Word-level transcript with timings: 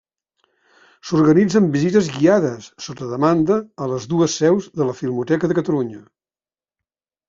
S'organitzen 1.09 1.67
visites 1.75 2.09
guiades, 2.15 2.71
sota 2.87 3.11
demanda, 3.13 3.61
a 3.87 3.93
les 3.95 4.11
dues 4.17 4.41
seus 4.43 4.75
de 4.83 4.93
la 4.93 5.01
Filmoteca 5.05 5.55
de 5.57 5.63
Catalunya. 5.63 6.07